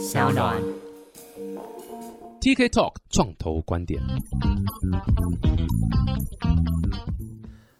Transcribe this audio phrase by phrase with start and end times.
[0.00, 0.56] 小暖。
[2.40, 4.00] TK Talk 创投观点。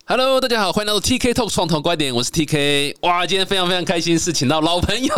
[0.04, 2.96] Hello，大家好，欢迎来到 TK Talk 创投观点，我是 TK。
[3.00, 5.14] 哇，今天非常非常开心，是请到老朋友，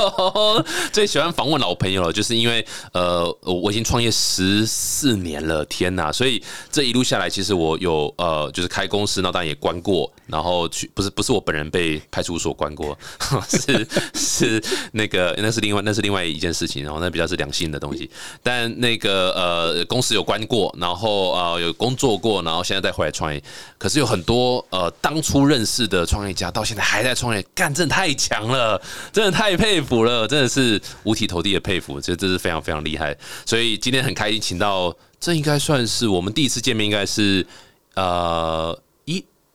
[0.92, 6.12] 最喜欢访问老朋友了，就是因为呃，我已经创业十四年了，天哪！
[6.12, 6.40] 所以
[6.70, 12.98] 这一路下来，其实我有呃，就是开公司，那当然也关过，然后去不是不是我本人被派出所关过，
[13.46, 18.10] 是是那个那是另外那是另外一件事情，然后那比较是良心的东西，
[18.42, 23.42] 但那个呃公司有关过，然后呃有工作过，然后现在再回来创业，
[23.76, 28.80] 可是有很多呃当初认识的创业家到现在还在创业，干真的太强了，
[29.12, 37.46] 真的太佩服了，真的是五体投地的佩服，这这是非常非常厉害，所以今天很开心请到，这应该算是我们第一次见面，应该是
[37.94, 38.78] 呃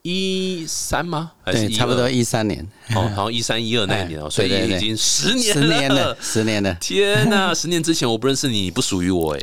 [0.02, 1.32] 一三吗？
[1.52, 6.18] 还是对，差不多12一三年，哦，好像一三一二那一年哦，哎所以已经十年十年了了，。
[6.20, 6.74] 十年了。
[6.80, 7.54] 天呐！
[7.54, 9.40] 十年之前我不认识你，你不属于我哎，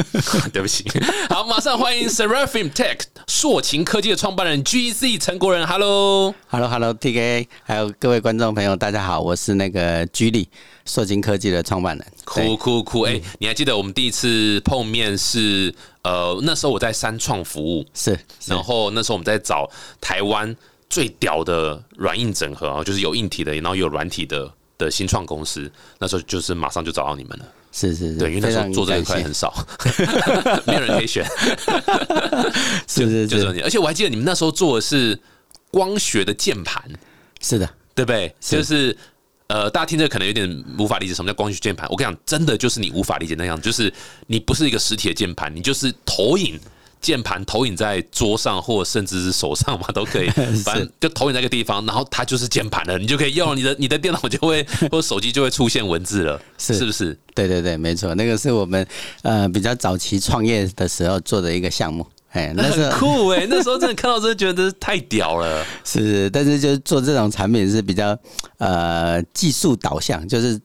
[0.52, 0.84] 对不起。
[1.28, 6.34] 好，马上欢迎 Seraphim Tech 硕勤科技的创办人 GZ 陈国仁，Hello。
[6.48, 10.48] Hello，Hello，TK，还有各位观众朋友，大家好，我是那个 G 力
[10.84, 12.06] 硕金科技的创办人。
[12.24, 13.02] 酷酷酷！
[13.02, 19.68] 哎、你还记得我们第一次碰面是呃那时候我在三创服务，是，是然后那时候我们在找
[20.00, 20.54] 台湾
[20.92, 25.72] 最屌的软硬整合啊，就是有硬体的，然后有软体的的新创公司。
[25.98, 27.46] 那时候就是马上就找到你们了。
[27.72, 29.66] 是是是，对，因为那时候做这一块很少，
[30.66, 31.24] 没有人可以选，
[32.86, 33.62] 是是是。
[33.64, 35.18] 而且我还记得你们那时候做的是
[35.70, 36.84] 光学的键盘，
[37.40, 38.34] 是的，对不对？
[38.42, 38.94] 是就是
[39.46, 41.88] 呃，大家听着可能有点无法理解什么叫光学键盘。
[41.88, 43.90] 我跟你讲，真的就是你无法理解那样，就是
[44.26, 46.60] 你不是一个实体的键盘，你就是投影。
[47.02, 50.30] 键盘投影在桌上，或甚至是手上嘛，都可以。
[50.64, 57.18] 反正就投影在一个地方，然后它就是键盘了，你就可以用你的你的电脑就会或手机就会出现文字了， 是是不是？
[57.34, 58.86] 对对对，没错，那个是我们
[59.22, 62.06] 呃比较早期创业的时候做的一个项目。
[62.30, 65.62] 哎， 那是很酷哎、那时候真的看到，真的觉得太屌了。
[65.84, 68.16] 是是，但是就是做这种产品是比较
[68.56, 70.58] 呃技术导向，就是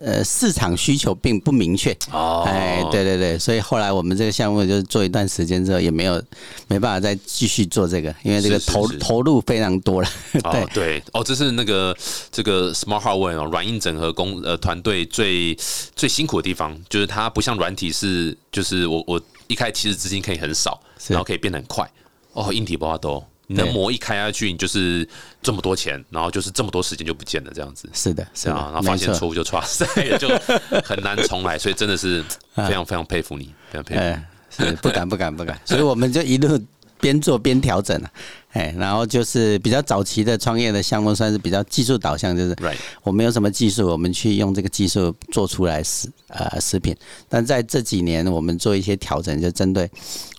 [0.00, 1.96] 呃市场需求并不明确。
[2.10, 6.22] 哦哎，对对对，所以后来我们这个项目就是做一段时间之后，也没有
[6.68, 10.08] 没办法再继续做这个，因为这个投投入非常多了。
[10.44, 11.96] 哦 对，对哦，这是那个
[12.30, 15.54] 这个 Smart Hardware 哦，软硬整合工呃团队最
[15.94, 21.88] 最辛苦的地方，就是它不像软体是，就是我我一开始其实资金可以很少，然后可以变得很快。
[22.32, 25.08] 哦，硬体不要多，你的膜一开下去，你就是
[25.42, 27.88] 这么多钱，然后就是这么多时间就不见了，这样子。
[27.92, 30.28] 是的，是啊，然后发现错误就错赛了，就
[30.84, 32.22] 很难重来，所以真的是
[32.54, 34.18] 非常非常佩服你，非常佩
[34.50, 36.58] 服不敢不敢不敢，所以我们就一路
[37.00, 38.10] 边做边调整了。
[38.56, 42.56] 哎，然后就是比较早期的创业的项目，算是比较技术导向，就是
[43.02, 46.96] 我们有什么技术，我们去用这个技术做出来食呃食品。
[47.28, 49.90] 但在这几年，我们做一些调整，就针对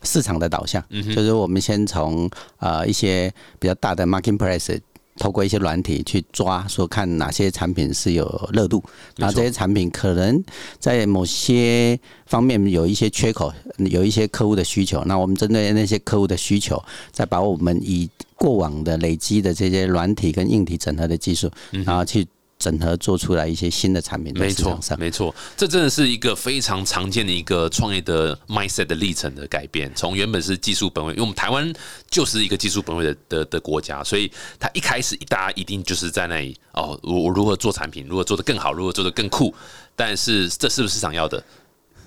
[0.01, 0.83] 市场的导向，
[1.13, 2.27] 就是我们先从
[2.57, 4.79] 呃一些比较大的 marketplace。
[5.17, 8.83] 透过一些软体去抓，说看哪些产品是有热度，
[9.17, 10.43] 然后这些产品可能
[10.79, 22.25] 在某些方面有一些缺口，有一些客户的需求，那我们针对那些客户的需求，再把我们以过往的累积的这些软体跟硬体整合的技术，然后去
[22.59, 24.99] 整合做出来一些新的产品在没错市场，上。
[24.99, 29.91] 没错，这真的是一个非常常见的一个创业的 mindset 的历程的改变。
[29.95, 31.71] 从原本是技术本位，因为我们台湾
[32.09, 39.53] 就是一个技术本位的的的国家，所以他一开始大家一定就是在那里哦，我我如何做产品，如何做得更好，如何做得更酷。
[39.95, 41.43] 但是这是不是市场要的，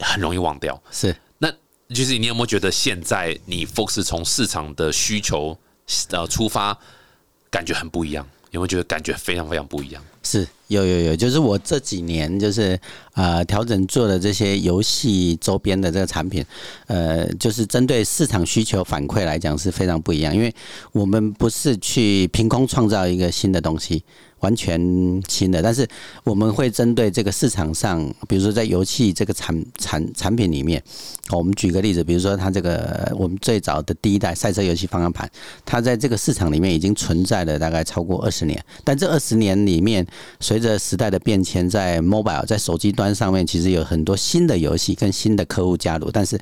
[0.00, 0.81] 很容易忘掉。
[0.91, 1.49] 是那
[1.94, 5.56] 就是你有没有觉得现在你 focus 从市场的需求
[6.11, 6.77] 呃出发，
[7.50, 8.27] 感觉很不一样？
[8.50, 10.03] 有没有觉得感觉非常非常不一样？
[10.22, 12.78] 是有有有，就是我这几年就是
[13.20, 16.42] 呃调整做的这些游戏周边的这个产品，
[16.86, 20.54] 呃，就是针对市场需求反馈来讲是非常不一样，因为
[20.92, 24.03] 我们不是去凭空创造一个新的东西，
[24.41, 24.81] 完全
[25.28, 25.86] 新的，但是
[26.25, 30.82] 我们会针对这个市场上，比如说在游戏这个产产产品里面，
[31.31, 35.28] 我们举个例子，比如说它这个我们最早的第一代赛车游戏方向盘，
[35.67, 40.06] 它在这个市场里面已经存在了大概超过二十年，但这二十年里面，
[40.40, 46.38] 随着时代的变迁，在 mobile 在手机端上面，其实有很多新的游戏跟新的客户加入，但是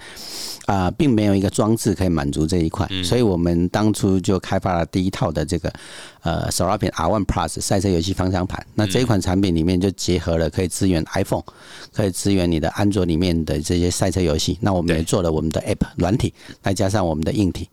[0.66, 5.72] 啊、并没有一个装置可以满足这一块，所以我们当初就开发了第一套的这个
[6.20, 8.62] 呃 s o r a p i n R1 Plus 赛车游戏方向盘。
[8.74, 11.42] 那这一款产品里面就结合了可以支援 iPhone，
[11.90, 14.58] 可以支援你的安卓里面的这些赛车游戏。
[14.60, 17.66] 那我们也做了我们的 App 软体，再加上我们的硬体。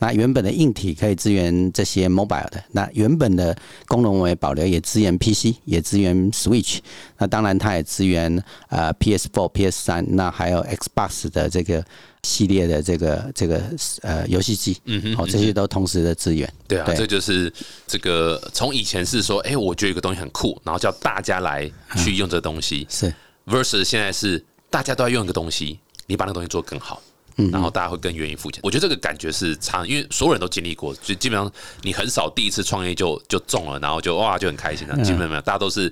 [0.00, 3.56] 那原本的硬体可以支援这些 mobile 的，那原本的
[3.86, 6.78] 功能我也保留，也支援 PC，也支援 Switch。
[7.18, 11.84] 那当然它也支援呃 PS4、PS3，那还有 Xbox 的这个
[12.22, 13.62] 系列的这个这个
[14.00, 16.50] 呃游戏机，嗯哼，哦，这些都同时的支援。
[16.66, 17.52] 对啊，这就是
[17.86, 23.12] 这个从以前是说，哎，我觉得一个东西很酷，然后叫大家来去用这个东西，是
[23.46, 27.02] versus 现在是大家都要用一个东西，你把那个东西做更好。
[27.52, 31.50] 然后大家会更愿意付钱，我觉得这个感觉是差，因为所有人都经历过，就基本上
[31.82, 34.96] 你很少第一次创业就就中了，然后就哇就很开心了。
[35.02, 35.88] 基本上没有，大家都是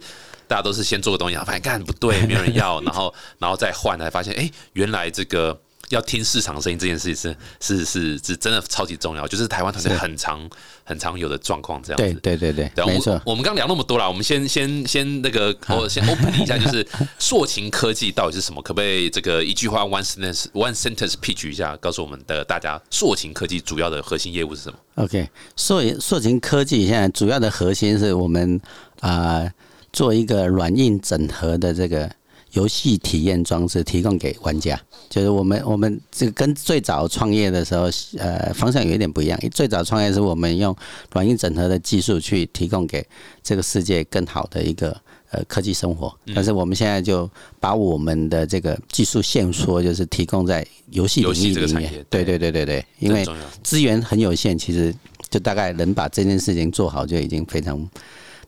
[0.46, 5.60] 大家都是先做个东西，发现干不对，没有人要，然后然后再换，才发现哎，原来这个。
[5.90, 10.48] 要听市场声音这件事情是是是是真的超级重要，就是台湾团队很常
[10.84, 12.20] 很常有的状况这样子。
[12.20, 13.20] 对对对对，没错。
[13.24, 16.86] 我们刚聊那么多了，我们先先先那个我先 open 一下，就是
[17.18, 18.60] 硕勤科技到底是什么？
[18.62, 28.60] 可不可以这个一句话 one sentence one sentence pitch 一下，告诉我们的大家硕勤科技主要的核心业务是什么？OK，硕硕勤科技现在主要的核心是我们
[29.00, 29.50] 啊
[29.92, 32.10] 做一个软硬整合的这个。
[32.52, 34.80] 游戏体验装置提供给玩家，
[35.10, 39.38] 就是我们我们这个跟最早创业的时候，呃，方向有一点不一样。
[39.50, 40.74] 最早创业是我们用
[41.12, 43.06] 软硬整合的技术去提供给
[43.42, 44.98] 这个世界更好的一个
[45.30, 47.30] 呃科技生活，但是我们现在就
[47.60, 52.06] 把我们的这个技术线索就是提供在游戏领域里面。
[52.08, 53.26] 对对对对对，因为
[53.62, 54.94] 资源很有限，其实
[55.28, 57.88] 就大概能把这件事情做好就已经非常。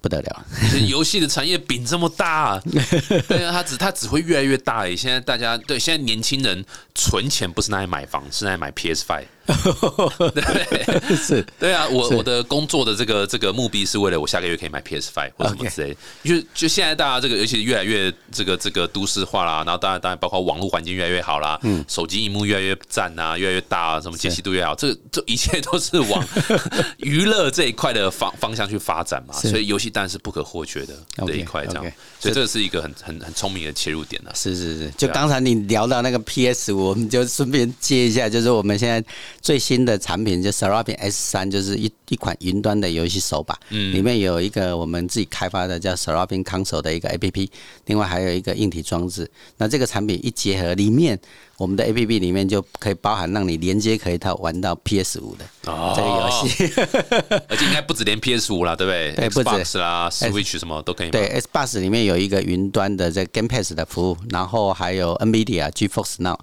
[0.00, 0.44] 不得了，
[0.88, 2.58] 游戏的产业饼这么大，
[3.28, 4.86] 对啊，它只它只会越来越大。
[4.96, 6.64] 现在大家对现在年轻人
[6.94, 9.26] 存钱不是拿来买房，是拿来买 PS Five。
[10.34, 15.96] 对，是，对啊，我我的工作的这个这个目的是为了我下个月可以买 PS Five 或什么之类。
[16.24, 26.24] 就就现在大家这个，尤其越来越这个这个都市化啦，然后当然当然包括网络环境越来越好啦，嗯，手机荧幕越来越赞啊，越来越大啊，什么解析度越好，这这一切都是往
[26.98, 29.34] 娱乐这一块的方方向去发展嘛。
[29.34, 30.94] 所以游戏当然是不可或缺的
[31.26, 31.84] 这一块，这样。
[32.18, 34.30] 所以这是一个很很很聪明的切入点呢。
[34.34, 39.02] 是是是，就刚才你聊到那个 PS 五，我们就顺便接一下，就是我们现在。
[39.40, 47.50] 最新的产品就 Seraphin S 三，就是一一款云端的游戏手把，嗯，里面有一个我们自己开发的叫 Seraphin Console 的一个 A P P，
[47.86, 49.30] 另外还有一个硬体装置。
[49.56, 51.18] 那这个产品一结合，里面
[51.56, 56.72] 我们的 A P P 里面就可以包含让你连接可以到玩到 P S 五的这个游戏，
[57.48, 59.14] 而且应该不止连 P S 五啦，对不对？
[59.14, 61.10] 对，不止啦，Switch 什么都可以。
[61.10, 66.38] 对，S Bus 里面有一个云端的这 Game Pass 的服务，然后还有 NVIDIA GeForce Now。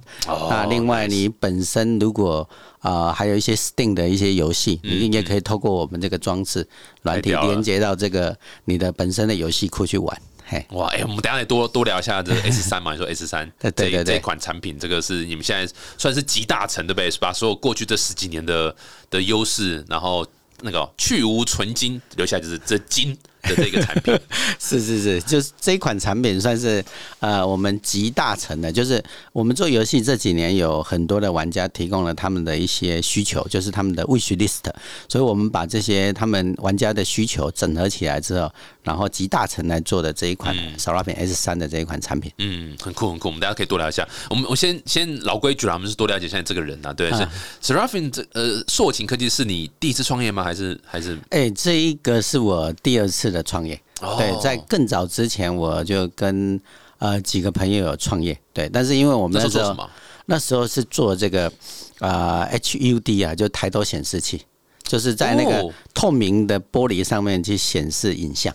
[0.50, 2.48] 那另外你本身如果
[2.88, 6.66] 啊，还有一些 Steam 的一些游戏，你也可以透过我们这个装置
[7.02, 10.22] 软体连接到这个你的本身的游戏库去玩。
[10.46, 12.94] 嘿，哇，哎，我们等下得多多聊一下这个 S 三嘛？
[12.94, 17.12] 你说 S 三这这款产品，这个是你们现在算是集大成，对不对？
[17.20, 18.74] 把所有过去这十几年的
[19.10, 20.26] 的优势，然后
[20.62, 23.18] 那个去无存金，留下就是这金。
[23.48, 24.18] 的这个产品
[24.60, 26.84] 是是是，就是这一款产品算是
[27.20, 34.64] 呃我们集大成的，就是我们做游戏这几年有很多的玩家提供了他们的一些需求，就是他们的 wish list，
[35.08, 38.52] 所以我们把这些他们玩家的需求整合起来之后，
[38.84, 44.08] 然后集大成来做的这一款 s o l a r i n S 三的这一款产品，嗯，很酷很酷，我们大家可以多聊一下。
[44.30, 47.28] 我们我先先老规矩了，我们是多了解现在这个人啊，对，是
[47.62, 50.44] s o l a r i n 这呃硕勤科技是你第一次创业吗？
[50.44, 51.18] 还是还是？
[51.30, 53.37] 哎，这一个是我第二次的。
[53.44, 53.80] 创业。
[54.18, 56.60] 对，在更早之前我就跟
[57.00, 58.38] 呃几个朋友有创业。
[58.54, 59.90] 对，但是因为我们那时候
[60.26, 61.52] 那时候是做这个
[62.00, 64.46] 啊 HUD 啊，就抬头显示器，
[64.84, 68.54] 就是在那个透明的玻璃上面去显示影像。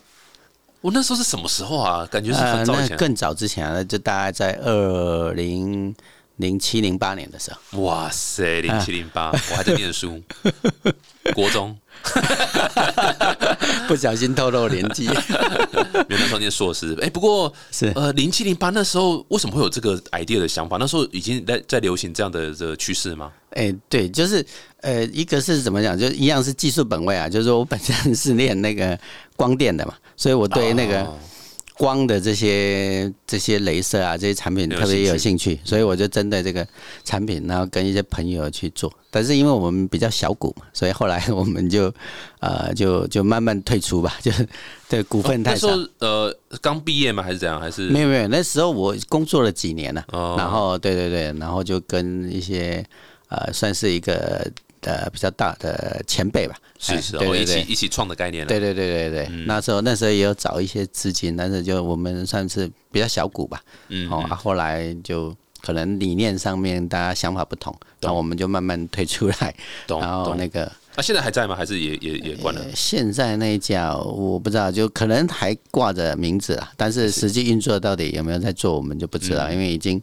[0.80, 2.06] 我那时候是什么时候啊？
[2.10, 5.94] 感觉是很早前，更早之前啊，就大概在二零
[6.36, 7.82] 零七零八年的时候。
[7.82, 10.20] 哇塞，零七零八，我还在念书，
[11.34, 11.76] 国中。
[13.88, 15.04] 不小心透露年纪，
[16.08, 16.96] 原来时候念硕士。
[17.00, 20.76] 哎，不过是呃零七零八那时候为什么会有这个 idea 的想法？
[20.78, 23.30] 那时候已经在在流行这样的这个趋势吗？
[23.50, 24.44] 哎，对，就是
[24.80, 28.98] 呃一个是怎么讲，就一样是技术本位啊，就是说我本身是练那个
[29.36, 31.06] 光电的嘛，所以我对那个。
[31.78, 36.66] 光的这些这些镭射啊，这些产品特别有兴趣，所以我就针对这个
[37.04, 38.92] 产品，然后跟一些朋友去做。
[39.10, 41.92] 但是因为我们比较小股嘛，所以后来 我们就
[42.40, 44.46] 呃就就慢慢退出吧， 就是
[44.88, 45.68] 对股份太少。
[45.68, 47.22] 那时候呃刚毕业吗？
[47.22, 47.60] 还是怎样？
[47.60, 50.04] 还是没有没有，那时候我工作了几年了，
[50.36, 52.84] 然后对对对，然后就跟一些
[53.28, 54.50] 呃算是一个。
[54.82, 58.46] 呃，比较大的前辈吧，是是，对一起一起创的概念。
[58.46, 63.62] 对对对对对，那时候那时候也有找一些资金，但是就我们算是比较小股吧。
[63.88, 69.54] 嗯，哦，后来就可能理念上面大家想法不同，那我们就慢慢推出来，
[69.86, 70.64] 懂然后懂那个。
[70.94, 71.56] 啊，现在还在吗？
[71.56, 72.60] 还是也也也关了？
[72.60, 80.02] 呃现在那一家我不知道，就可能还挂着名字啊，但是实际运作到底有没有在做，我们就不知道，因为已经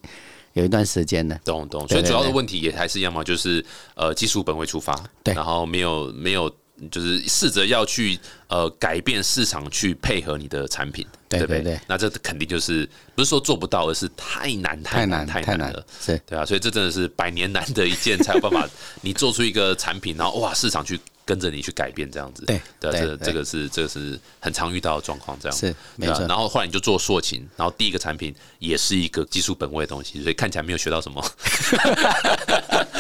[0.54, 1.40] 有一段时间了。
[1.44, 3.64] 懂懂，所以主要的问题也还是一样嘛，就是
[3.96, 6.50] 呃技术本位出发，对然后没有没有
[6.92, 11.40] 就是试着要去呃改变市场去配合你的产品，不对？
[11.40, 15.86] 对对对那这肯定就是不是说做不到，而是太难太难难太难太难了。
[16.00, 18.68] 是对啊，所以这真的是百年难得一见，才有办法
[19.02, 20.98] 你做出一个产品，然后哇，市场去
[21.30, 22.44] 跟着你去改变这样子。
[22.48, 25.56] 对对这这个是这个是很常遇到的状况，这样。
[25.56, 26.26] 是没错。
[26.26, 31.24] 然后后来你就做硕琴，然后第一个产品也是一个技术本位的东西，所以看起来没有学到什么。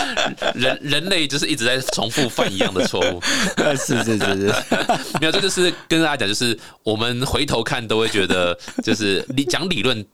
[0.53, 3.21] 人人类就是一直在重复犯一样的错误，
[3.77, 4.53] 是是是是，
[5.19, 10.05] 没有，这就是跟大家讲，就是我们回头看都会觉得，就是理讲理论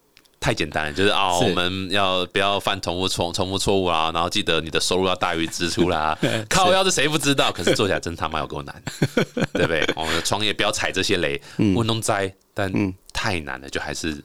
[0.45, 6.15] 太简单了，就是啊、是我们要不要犯重复重重复错误啊，然后记得你的收入要大于支出啦。
[6.47, 7.51] 靠，要是谁不知道？
[7.51, 8.83] 可是做起来真他妈有够难，
[9.53, 9.83] 对不对？
[9.95, 12.71] 我们创业不要踩这些雷，问东栽，但
[13.11, 14.23] 太难了，就还是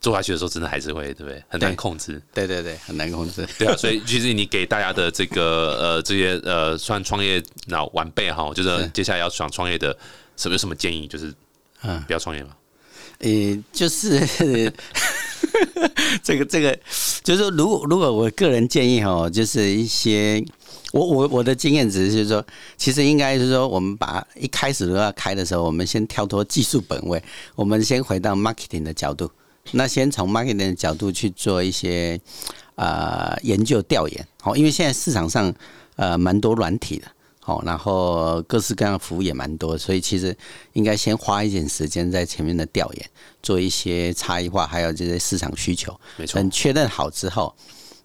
[0.00, 1.40] 做下去的时候，真的还是会，对不对？
[1.48, 2.20] 很难控制。
[2.34, 3.46] 对对对，很难控制。
[3.56, 9.96] 对啊， 所以其实你给大家的这个呃这些呃算创业老晚辈哈，就是是接下来要想创业的，
[10.36, 11.06] 什么有什么建议？
[11.06, 11.32] 就是
[11.82, 12.56] 嗯不要创业嘛。
[13.20, 13.28] 呃，
[13.70, 14.72] 就是
[16.22, 16.78] 这个这个，
[17.22, 20.44] 就是说，如果如果我个人建议哈，就是一些
[20.92, 22.44] 我我我的经验只是说，
[22.76, 27.22] 其实应该是说，我们把一开始都要开的时候，我们先跳脱技术本位，
[27.54, 29.30] 我们先回到 marketing 的角度，
[29.72, 32.20] 那先从 marketing 的角度去做一些
[32.74, 35.52] 呃研究调研，好，因为现在市场上
[35.96, 37.06] 呃蛮多软体的。
[37.42, 40.36] 好，然后各式各样的服务也蛮多，所以其实
[40.74, 43.10] 应该先花一点时间在前面的调研，
[43.42, 47.52] 做一些差异化，还有这些市场需求，没错等确认好之后，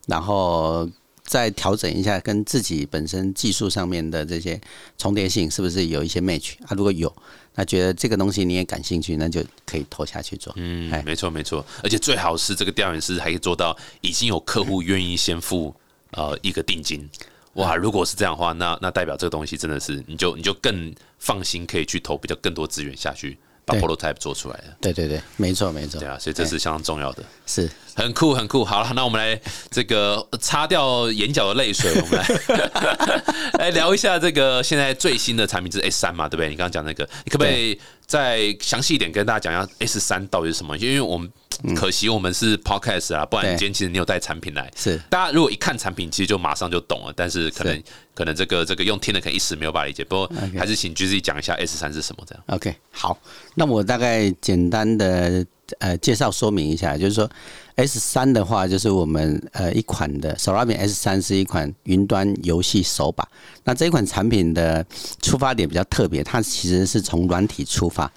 [0.07, 0.89] 然后
[1.25, 4.59] 再调整一下跟自己本身技术上面的这些
[4.97, 6.71] 重叠性是不是有一些 match 啊？
[6.71, 7.13] 如果有，
[7.55, 10.53] 那觉得这个东西你也感兴趣，那就可以投下去做。
[10.55, 15.75] 嗯哎，没错没错，而且最好是这个调研师还可以做到已经有客户愿意先付
[16.11, 17.07] 呃一个定金。
[17.55, 24.63] 哇，如果是这样的话，那那代表这个东西真的是你就你就更放心，可以去投比较更多资源下去，把 prototype 做出来了。
[24.81, 27.23] 对对对，没错没错对，啊，所以这是相当重要的。
[27.45, 28.65] 是很酷，很酷。
[28.65, 29.39] 好了，那我们来
[29.71, 33.23] 这个擦掉眼角的泪水，我们来
[33.57, 36.49] 来聊一下这个现在最新的产品，就是 S 三嘛，对不对？
[36.49, 40.77] 你刚刚讲那个，你可不可以再详细一点跟大家讲一下 S 三到底是什么？
[40.77, 41.31] 因为我们
[41.75, 43.49] 可惜我们是 podcast 啊，不然对。
[43.57, 44.97] 今天其实你有带产品来，是。
[45.09, 47.13] 大家如果一看产品，其实就马上就懂了。
[47.15, 47.83] 但是可能是。
[48.15, 52.41] 可能这个这个用听的可能一时没有办法理解，不过还是请 G Z 讲一下 S 三是什么这样。
[52.47, 53.19] OK，好，
[53.55, 55.45] 那我大概简单的
[55.79, 57.29] 呃介绍说明一下，就是说
[57.75, 63.27] S 三的话，就是我们呃一款的 Solabian S 三是一款云端游戏手把。
[63.63, 64.85] 那这款产品的
[65.21, 68.11] 出发点比较特别，它其实是从软体出发。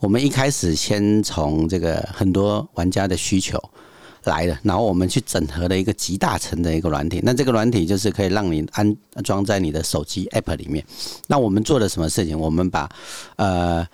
[0.00, 3.62] 我们一开始先从这个很多玩家的需求。
[4.24, 10.82] 来的，然后我们去整合了一个集大成的一个软体，那这个软体就是可以让你安装在你的手机 App 里面。
[11.26, 12.40] 那我们做了什么事情？
[12.40, 12.88] 我们把
[13.36, 13.86] 呃，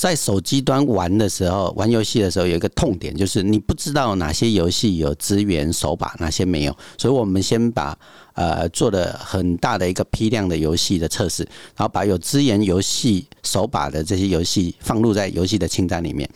[0.00, 6.76] 在手机端玩的时候，玩游戏的时候有一个痛点，就是你不知道哪些游戏有支援手把，哪些没有。
[6.98, 7.98] 所以我们先把
[8.34, 11.42] 呃做了很大的一个批量的游戏的测试，
[11.76, 16.28] 然后把有支援游戏手把的这些游戏放入在游戏的清单里面，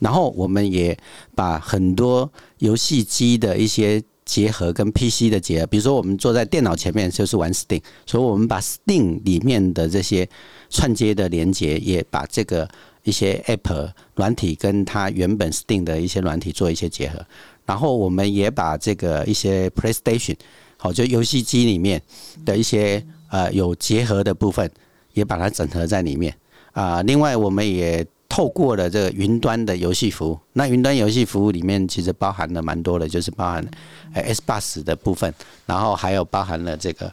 [0.00, 0.96] 然后我们也
[1.34, 10.28] 把很多游戏机的一些结合跟 PC 的结合，比如说我们坐在电脑前面就是玩 Steam，所以我们把 Steam 里面的这些
[10.70, 12.68] 串接的连接，也把这个
[13.04, 17.24] 一些 App 软体跟它原本 Steam 的一些软体做一些结合，
[17.66, 20.36] 然后我们也把这个一些 PlayStation
[20.76, 22.00] 好，就游戏机里面
[22.44, 24.70] 的一些呃有结合的部分，
[25.14, 26.34] 也把它整合在里面
[26.72, 33.62] 啊、另外，我们也透过了这个云端的游戏服务，那云端游戏服务里面其实包含了蛮多的，就是包含
[34.14, 35.34] 呃 S 八十的部分，
[35.66, 37.12] 然后还有包含了这个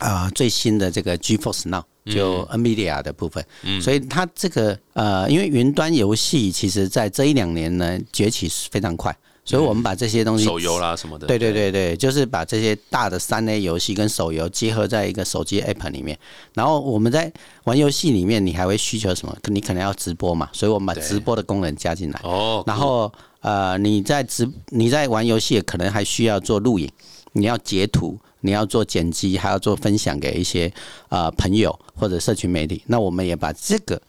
[0.00, 1.84] 啊、最新的这个 GeForce Now。
[2.06, 3.44] 就 NVIDIA 的部分，
[3.80, 16.18] 所以它这个呃，因为云端游戏其实在这一两年呢崛起非常快，所以我们把这些东西手游啦什么的，对对对对，就是把这些大的三 A 游戏跟手游结合在一个手机 App 里面。
[16.52, 17.32] 然后我们在
[17.64, 19.34] 玩游戏里面，你还会需求什么？
[19.44, 22.20] 你可能要直播嘛，所以我们把直播的功能加进来。
[22.22, 26.90] 哦，然后呃，你在直你在玩游戏，可能还需要做录影，
[27.32, 30.70] 你要截图，你要做剪辑，还要做分享给一些
[31.08, 32.82] 呃朋友或者社群媒体。
[32.86, 34.00] 那我们也把这个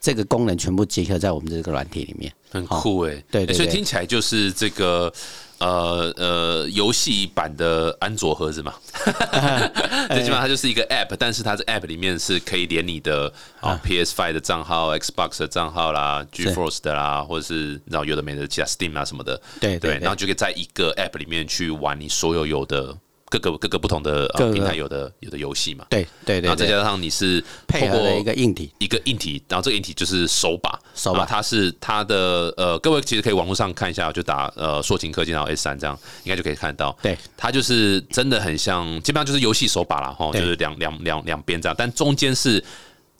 [0.00, 2.32] 这个功能全部结合在我们这个软体里面。
[2.50, 5.10] 很酷哎，对所以听起来就是这个
[5.56, 8.74] 呃呃游戏版的安卓盒子嘛，
[10.10, 19.98] 最起码它就是一个 App，但是它这 App 里面是可以连你的啊 PS Five 的账号、Xbox 的账号啦、GeForce 的啦，或者是你知道有的没的其他 Steam 啊什么的，对对。
[19.98, 22.94] 然后就可以在一个 App 里面去玩你所有有的
[23.38, 31.20] 各个各个不同的呃平台有的有的游戏嘛，对对对对，然后再加上你是配合一个硬体，一个硬体，然后这个硬体就是手把，手把。
[31.20, 36.94] 啊它是它的呃，各位其实可以网络上看一下，就打呃硕勤科技然后 S 三这样，应该就可以看得到。
[37.00, 42.62] 对，它就是真的很像，基本上就是游戏手把啦，哈，就是两两两两边这样，但中间是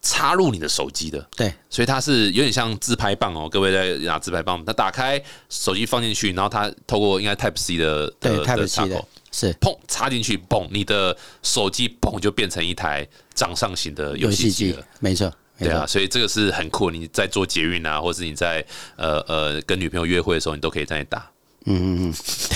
[0.02, 1.26] 插入你的手机的。
[1.36, 1.50] 对。
[1.70, 15.26] 所以它是有点像自拍棒哦，各位在拿自拍棒，它打开手机放进去，然后它透过应该 Type C 的对 Type C 插的口，是砰插进去，砰，你的手机砰就变成一台掌上型的游游戏机了。，没错，
[15.58, 16.90] 没错对啊，，所以这个是很酷。
[16.90, 18.64] 你在做捷运啊，或是你在
[18.96, 21.31] 呃呃跟女朋友约会的时候，你都可以在那里打。
[21.66, 22.14] 嗯嗯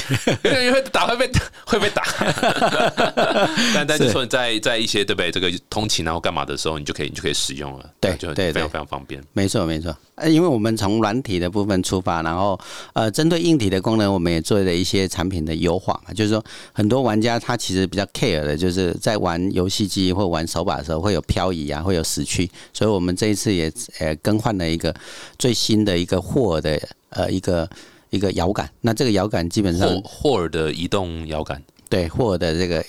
[0.08, 1.30] 嗯， 因为会打会被
[1.66, 2.02] 会被打，
[3.74, 5.30] 但但是是说你在在一些对不对？
[5.30, 9.22] 这个通勤然后干嘛的时候，你就可以你就可以使用了，对就对对非常非常方便。
[9.32, 9.94] 没错没错。
[10.16, 12.58] 呃，因为我们从软体的部分出发，然后
[12.94, 16.14] 呃，针对硬体的功能，我们也做了一些产品的优化嘛。
[16.14, 24.94] 就是说，很多玩家他其实比较 care 的，就是在玩游戏机或玩手把的时候会有漂移啊，会有死区，所以我们这一次也呃更换了一个
[25.38, 27.68] 最新的一个霍尔的呃一个
[28.10, 28.68] 一个摇杆。
[28.80, 32.84] 那这个摇杆基本上霍霍尔的移动摇杆，对霍尔的这个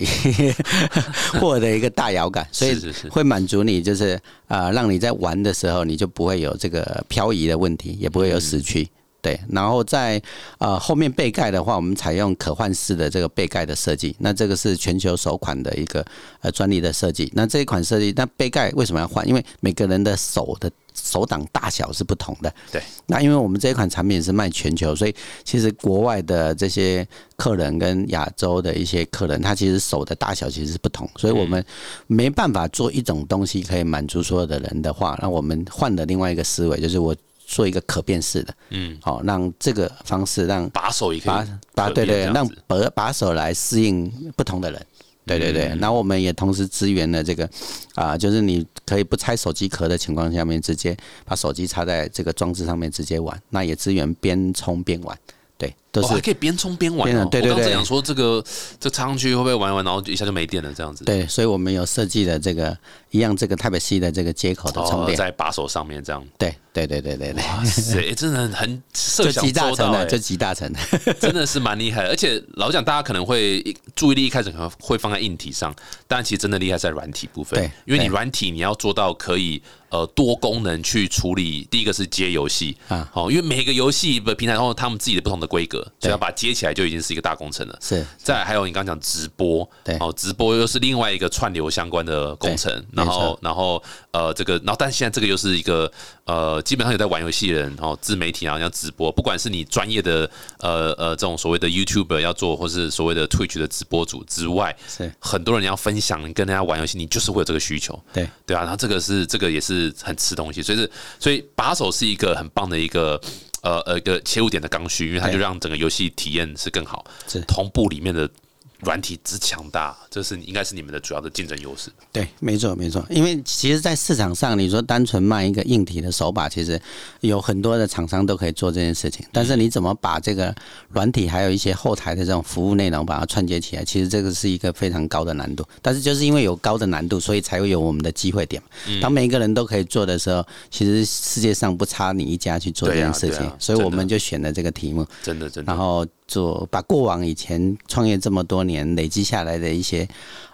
[1.39, 2.75] 霍尔的一个大摇杆，所以
[3.09, 4.15] 会满足你就是
[4.47, 8.87] 啊、呃让你在玩的时候你就不会有这个漂移的问题，也不会有死区。
[9.19, 10.21] 对，然后在
[10.59, 16.05] 呃后面背盖的话，我们采用可换式的这个背盖的设计，那这个是全球首款的一个
[16.39, 17.29] 呃专利的设计。
[17.33, 19.27] 那这一款设计，那背盖为什么要换？
[19.27, 22.53] 因为每个人的手的手掌大小是不同的。
[22.71, 31.63] 对，那因为我们这一款产品是卖全球，所以其实国外的这些客人跟亚洲的一些客人，他其实手的大小其实是不同，所以我们
[32.07, 44.85] 没办法做一种东西可以满足所有的人的话，那我们换了另外一个思维，就是我做一个可变式的，嗯，好、让这个方式让把手也可以把把对对，让把把手来适应不同的人。
[45.27, 47.47] 对对对，那我们也同时支援了这个
[47.93, 55.17] 啊，就是你可以不拆手机壳的情况下面，直接把手机插在这个装置上面直接玩，那也支援边充边玩，
[55.57, 58.43] 对，都哦，是还可以边充边玩对对对在想说这个
[58.79, 61.03] 这插上去会不会玩一玩，然后一下就没电了这样子？
[61.05, 62.77] 对，所以我们有设计了这个
[63.11, 66.23] 一样这个 Type C 的这个接口的充哦，电，在把手上面这样。
[66.37, 70.79] 对对对对对对，哇塞，欸 真的很设就想集大成的，周到欸就集大成的，
[71.19, 72.05] 真的是蛮厉害。
[72.05, 73.63] 而且老实讲，大家可能会
[73.95, 75.73] 注意力一开始可能会放在硬体上，
[76.07, 77.59] 但其实真的厉害在软体部分。
[77.59, 81.67] 对因为你软体你要做到可以呃多功能去处理。
[81.71, 86.11] 第一个是接游戏啊好，因为每个游戏的平台都有他们自己的不同的规格，所以对。
[86.11, 87.77] 要把它接起来就已经是一个大工程了。
[87.81, 88.05] 是。
[88.17, 89.97] 再来还有你刚刚讲直播，对。
[89.99, 95.91] 哦，直播又是另外一个串流相关的工程，然后然后呃这个，然后但现在这个又是一个
[96.25, 107.99] 呃基本上有在玩游戏的人，然后自媒体啊要直播，不管是你专业的呃呃这种所谓的 YouTuber 要做，或是所谓的 Twitch 的直播主之外，是，很多人要分享跟人家玩游戏，你就是会有这个需求。
[108.13, 108.27] 对。
[108.45, 113.19] 对啊，然后这个是这个也是很吃东西，所以是所以把手是一个很棒的一个
[113.61, 117.41] 呃呃一个切入点的刚需，因为它就让整个游戏体验是更好，是。
[117.47, 118.29] 同步里面的
[118.79, 121.91] 软体之强大，这是应该是你们的主要的竞争优势。
[122.11, 126.79] 对，没错没错，因为其实，在市场上，你说单纯卖一个硬体的手把，其实
[127.21, 129.25] 有很多的厂商都可以做这件事情。
[129.31, 130.53] 但是你怎么把这个
[130.89, 135.65] 软体还有一些后台的这种服务内容把它串接起来，其实这个是一个非常高的难度。
[135.81, 138.61] 但是就是因为有高的难度，所以才会有我们的机会点
[139.01, 145.05] 当每一个人都可以做的时候，其实世界上不差你一家去做这件事情，所以我们就选了这个题目。
[145.23, 145.77] 真的真的然。
[145.77, 150.07] 后做把过往以前创业这么多年累积下来的一些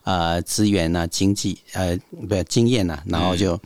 [0.03, 3.59] 呃资源啊、经济呃不是经验啊，然后就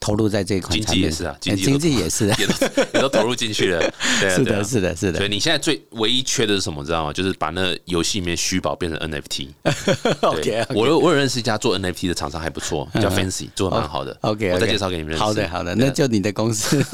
[0.00, 1.00] 投入在这一款经济。
[1.00, 3.78] 也是啊呃经济经济也是，也都 也都投入进去了，
[4.20, 5.18] 对啊，是的，是的，是的。
[5.18, 6.84] 所以你现在最唯一缺的是什么？
[6.84, 7.12] 知道吗？
[7.12, 9.48] 就是把那游戏里面虚宝变成 NFT。
[10.22, 14.16] OK，对我有我有认识一家做 NFT 的厂商，还不错，叫 Fancy，做的蛮好的。
[14.22, 15.22] OK，我再介绍给你们认识。
[15.22, 16.84] 好的，好的，那就你的公司。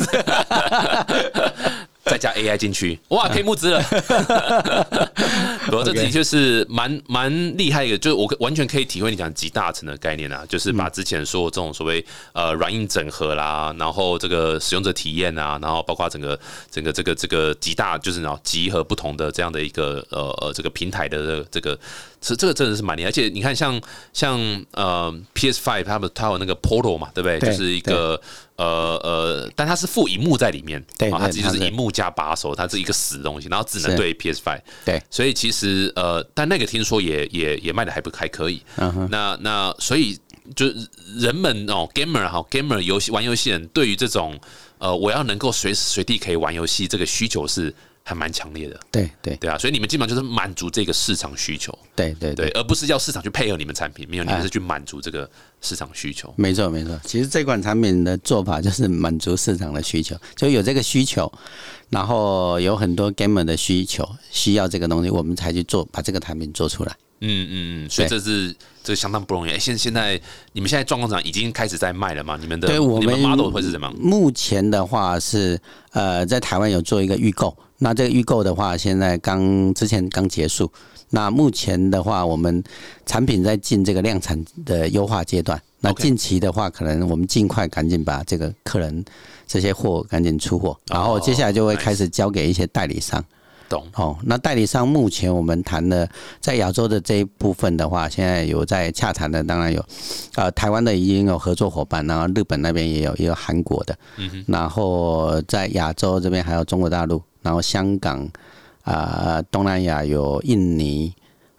[2.18, 3.81] 再加 AI 进去，哇，可以募资了。
[5.66, 16.38] 不过这 OK 的确是蛮蛮厉害的，就是我完全可以体会你讲集大成的概念啊，就是把之前说这种所谓呃软硬整合啦，然后这个使用者体验啊，然后包括整个
[16.70, 21.78] 整个这个这个集大就是然后集合不同的这样的一个呃呃这个平台的这个。
[22.20, 23.81] 这这个真的是蛮厉害，而且你看像
[24.12, 24.40] 像
[24.72, 27.38] 呃 PS Five 他们它有那个 Portal 嘛，对不对？
[27.38, 28.20] 对就是一个
[28.59, 34.61] 呃呃，但它是附荧幕在里面，对啊它其实就是是荧幕加把手，它是一个死东西，然后只能对 PS Five。
[34.85, 38.61] 对，所以其实呃，但那个听说也也也卖的还不还可以。
[38.77, 40.18] 嗯哼，那那所以
[40.57, 40.77] 就是
[41.16, 44.38] 人们哦，gamer 哈，gamer 游戏玩游戏人对于这种
[44.79, 47.73] 呃，我要能够随时随地可以玩游戏这个需求是
[48.09, 56.33] 还蛮强烈的，对对对啊，所以你们基本上就是满足这个市场需求，对对对，而不是要市场去配合你们产品，没有，你们哎是去满足这个市场需求。
[56.35, 56.99] 没错没错。
[57.05, 61.31] 其实这款产品的做法就是满足市场的需求，就有这个需求，
[61.90, 66.97] 然后有很多 gamer 的需求需要这个东西，我们才去做把这个产品做出来。
[67.20, 69.50] 嗯嗯嗯，所以这是这相当不容易。
[69.50, 70.20] 哎，现现在
[70.52, 72.38] 你们现在状况上已经开始在卖了吗？
[72.40, 73.96] 你们的对我你们们 model 会是怎么样？
[73.98, 75.59] 目前的话是
[75.92, 80.70] 呃，在台湾有做一个预购，那这个预购的话，现在刚之前刚结束。
[81.11, 82.62] 那目前的话，我们
[83.07, 85.61] 产品在进这个量产的优化阶段。
[85.81, 89.04] 那近期的话，可能我们尽快赶紧把这个客人
[89.46, 93.24] 这些货赶紧出货，然后接下来就会开始交给一些代理商。
[93.68, 93.87] 懂？
[93.94, 96.09] 哦，那代理商目前我们谈的
[96.40, 99.85] 在亚洲的这一部分的话，现在有在洽谈的，当然有，
[100.35, 108.28] 呃，台湾的已经有合作伙伴，然后日本那边也有，也有韩国的，嗯哼，然后在亚洲这边还有中国大陆，然后香港
[108.83, 111.12] 啊、东南亚有印尼，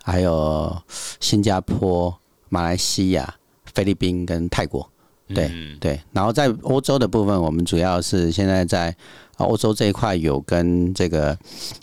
[0.04, 0.76] 还有
[1.20, 2.14] 新加坡、
[2.50, 3.36] 马来西亚、
[3.74, 4.90] 菲律宾跟泰国。
[5.32, 8.96] 对嗯对，然后在欧洲的部分，我们主要是现在在
[9.40, 11.36] 呃欧洲这一块有跟这个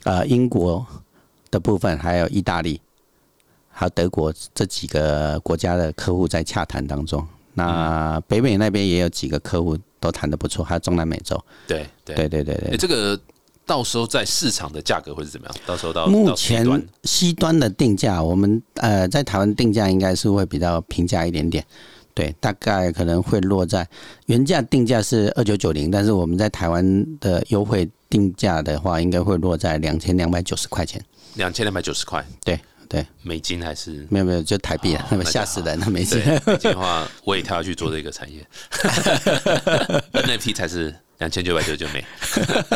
[0.05, 0.87] 呃英国
[1.51, 2.81] 的部分，还有意大利，
[3.71, 7.27] 还有德国这几个国家的客户在洽谈当中。
[7.55, 11.43] 那北美那边也有几个客户都谈的不错，还有中南美洲。
[11.67, 12.77] 对对对对对。
[12.77, 13.19] 这个
[13.65, 15.57] 到时候在市场的价格会是怎么样？
[15.65, 21.65] 到时候到目前西端的定价，我们呃在台湾定价应该是会比较平价一点点，
[22.17, 23.87] 对，大概可能会落在
[24.25, 30.99] 原价定价是二九九零，但是我们在台湾的优惠定价的话，应该会落在两千两百九十块钱。
[31.35, 34.07] 两千两百九十块对对，美金还是？
[34.09, 38.43] 没有没有，就台币啊，那么吓死人了，美金。， 美金的话，我也跳下去做这个产业，
[40.15, 42.05] NFT 才是两千九百九十九美。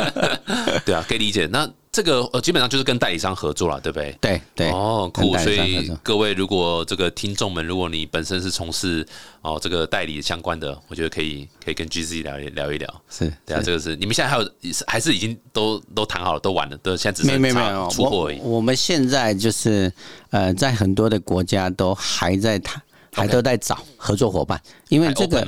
[0.84, 1.46] 对啊，可以理解。
[1.46, 4.16] 那这个呃，基本上就是跟代理商合作了，对不对？
[4.20, 5.36] 对对，哦，酷！
[5.38, 9.04] 所以各位，如果这个听众们，如果你本身是从事
[9.42, 13.02] 哦这个代理相关的，我觉得可以可以跟 GZ 聊一聊一聊。
[13.10, 14.48] 是，对啊，这个是你们现在还有
[14.86, 18.38] 还是已经都都谈好了，都完了，都现在只没没有没有，出货而已。
[18.38, 19.92] 我我们现在就是
[20.30, 22.80] 呃，在很多的国家都还在谈，
[23.12, 25.42] 还都在找合作伙伴，因为还这个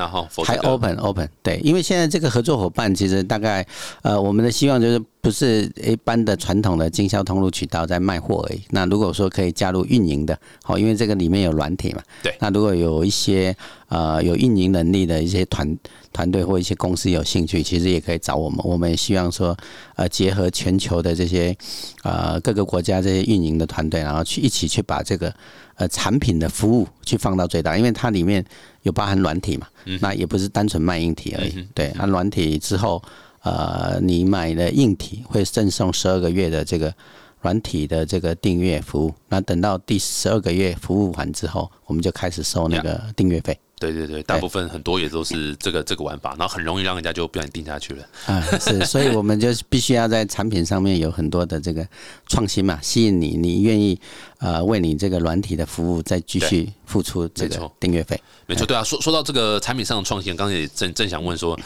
[0.44, 3.66] 还 open open 对，因为现在这个合作伙伴其实大概
[4.00, 8.62] 呃，我们的希望就是不是一般的传统的经销通路渠道在卖货而已。
[8.70, 13.54] 那如果说可以加入运营的，好，因为这个里面有软体嘛，对那如果有一些
[13.88, 15.76] 呃有运营能力的一些团
[16.12, 18.60] 团队或一些公司有兴趣，其实也可以找我们。
[18.64, 19.56] 我们也希望说
[19.96, 21.56] 呃结合全球的这些
[22.04, 25.32] 呃各个国家这些运营的团队，然后去一起去把这个
[25.74, 28.44] 呃产品的服务去放到最大，因为它里面
[28.82, 29.66] 有包含软体嘛，
[30.00, 31.66] 那也不是单纯卖硬体而已。
[31.74, 33.02] 对，按软体之后，
[33.42, 36.92] 呃，你买的硬体会赠送十二个月的这个
[37.42, 39.14] 软体的这个订阅服务。
[39.28, 43.58] 那等到第十二个月服务完之后，我们就开始收那个订阅费。
[43.78, 48.06] 对对对，大部分很多也都是这个这个玩法，然后很容易让人家就不想定下去了。
[48.26, 51.84] 啊，是，所以我们就必须要在产品上面有很多的这个
[52.28, 53.98] 创新嘛，吸引你，你愿意
[54.38, 58.16] 呃为你这个软体的服务再继续付出这个订阅费。
[58.46, 61.58] 没错，对啊，说说到这个产品上的创新，刚才也正正想问说，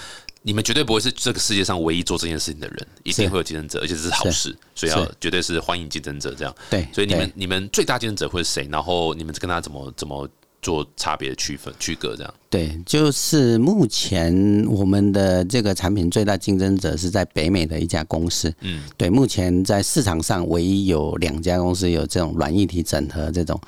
[0.47, 6.55] 你们绝对不会是这个世界上唯一做这件事情的人，一定会有竞争者，而且这是好事，所以要绝对是欢迎竞争者这样。
[6.71, 8.69] 对，所以你们你们最大竞争者会是谁？
[8.71, 10.29] 然后你们跟他怎么怎么
[10.63, 12.35] 做差别区分区隔这样？
[12.49, 18.55] 对，就是目前我们的这个产品最大竞争者是在北美的一家公司。
[18.61, 23.61] 嗯，对，目前在市场上唯一有两家公司有这种软硬体整合这种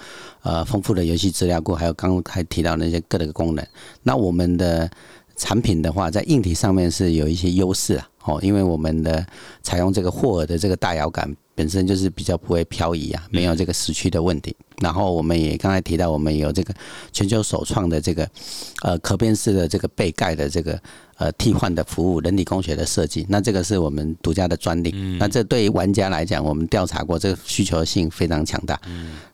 [0.42, 3.66] 呃丰富的游戏资料库，还有刚才提到那些各个功能。
[4.04, 4.88] 那我们的
[5.38, 9.24] 产品的话，在硬体上面是有一些优势啊，哦，因为我们的
[9.62, 14.54] 采用这个霍尔的这个大摇杆本身就是比较不会漂移啊，没有这个时区的问题。
[14.80, 16.74] 然后我们也刚才提到，我们有这个
[17.12, 18.28] 全球首创的这个
[18.82, 20.80] 呃可变式的这个背盖的这个
[21.18, 24.90] 呃替换的服务，人体工学的设计，那这个是我们独家的专利。
[25.18, 28.80] 那这对于玩家来讲，我们调查过，这个需求性非常强大。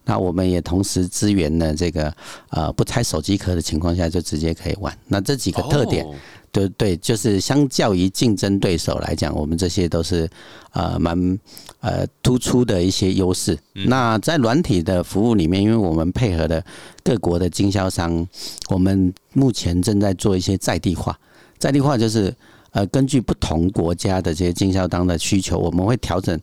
[0.04, 2.12] 那我们也同时支援了这个
[2.50, 4.92] 呃不拆手机壳的情况下，就直接可以玩。
[5.06, 6.04] 那这几个特点。
[6.04, 6.14] 哦
[6.54, 10.30] 对对，就是相较于竞争对手来讲，我们这些都是
[10.70, 11.36] 呃蛮
[11.80, 13.58] 呃突出的一些优势。
[13.72, 16.64] 那在软体的服务里面，因为我们配合的
[17.02, 18.24] 各国的经销商，
[18.68, 21.18] 我们目前正在做一些在地化。
[21.58, 22.34] 在地化就是
[22.72, 26.36] 呃，根据不同国家的这些经销商的需求，我们会调整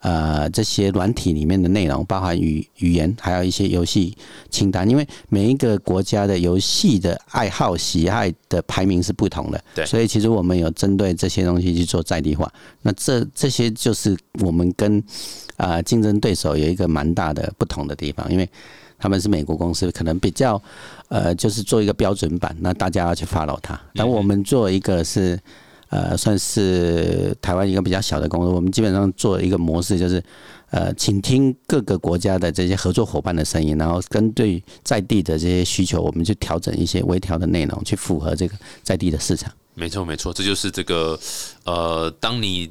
[0.00, 4.14] 呃这些软体里面的内容，包含语语言，还有一些游戏
[4.50, 4.86] 清单。
[4.88, 12.52] 因为每一个国家的游戏的爱好喜爱的排名是不同的，对所以其实我们有针对这些东西去做在地化。
[12.82, 15.02] 那这这些就是我们跟
[15.56, 18.46] 啊竞争对手有一个蛮大的不同的地方，因为
[18.98, 20.60] 他们是美国公司，可能比较
[21.08, 23.80] 呃就是做一个标准版，那大家要去 follow 它。
[23.94, 25.38] 但我们做一个是
[25.88, 30.22] 呃算是台湾一个比较小的公司，我们基本上做一个模式就是。
[30.70, 39.50] 呃，请听各个国家的这些合作伙伴的声音，然后根据在地的这些需求，我们去调整一些微调的内容，去符合这个在地的市场。
[39.72, 41.18] 没错，没错，这就是这个
[41.64, 42.70] 呃，当你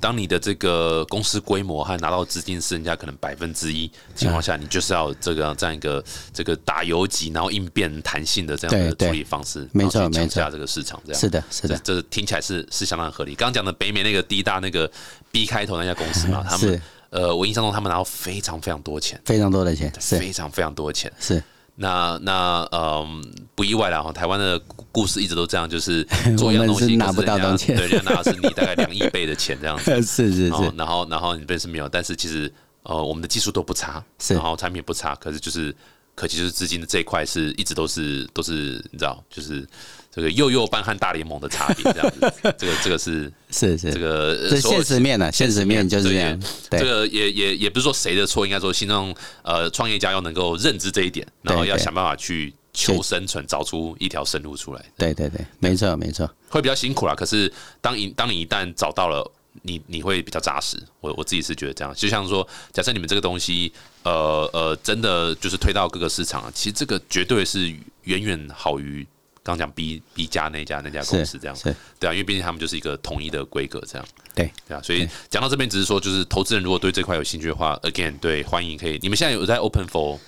[0.00, 6.02] 当你的这个公司规模和拿到资金是人家可能百分之一情况下，你就是要这个这样一个
[6.32, 10.50] 这个打游击，然后应变弹性的这样的处理方式，没错没错。
[10.50, 11.20] 这个市场，这样。
[11.20, 13.34] 是的，是的，这这听起来是是相当合理。
[13.34, 14.90] 刚刚讲的北美那个第一大那个
[15.30, 20.18] B 开头那家公司嘛，他们呃，我印象中他们拿到非常非常多钱，非常多的钱，是。
[20.18, 21.12] 非常非常多的钱。
[21.20, 21.42] 是，
[21.74, 26.04] 那那嗯，不意外啦，哈，台湾的故事一直都这样，就是
[26.36, 30.02] 做一样东西拿不到东西对，人家拿的是你大概两亿 倍的钱这样子。
[30.02, 34.34] 是是是，然后然后你本身没有，但是其实呃，我们的技术都不差，是。
[34.34, 35.74] 然后产品不差，可是就是
[36.14, 39.66] 可惜就是资金的这一块是一直都是都是你知道，就是
[40.14, 46.38] 这个幼幼班和大联盟的差别这样子， 这个这个是是是，这个现实面呢，现实面就是这样，
[46.70, 57.14] 这对个也也也不是说谁的错，应该说新创呃创业家要能够认知这一点，然后要想办法去求生存，找出一条生路出来，对对对，没错没错，会比较辛苦啦。
[57.14, 59.28] 可是当你当你一旦找到了。
[59.64, 63.70] 你你会比较扎实，我我自己是觉得这样，就像说，假设你们这个东西，
[64.02, 67.68] 呃呃，真的就是推到各个市场，其实这个绝对是
[68.04, 69.06] 远远好于
[69.42, 74.06] 刚讲 B B 加那家那家公司这样，是对啊，因为毕竟他们就是一个统一的规格这样。
[74.34, 78.98] 对对啊，所以讲到这边，只是说，就是投资人如果对这块有兴趣的话，again，对，欢迎可以。
[79.02, 80.18] 你们现在有在 open for